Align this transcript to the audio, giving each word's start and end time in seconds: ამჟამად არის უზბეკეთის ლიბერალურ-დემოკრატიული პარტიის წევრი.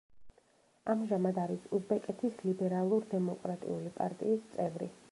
ამჟამად 0.93 1.37
არის 1.43 1.67
უზბეკეთის 1.81 2.41
ლიბერალურ-დემოკრატიული 2.49 3.97
პარტიის 4.01 4.47
წევრი. 4.57 4.93